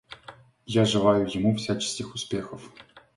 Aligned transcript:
Я 0.65 0.83
желаю 0.83 1.27
ему 1.31 1.55
всяческих 1.55 2.15
успехов. 2.15 2.71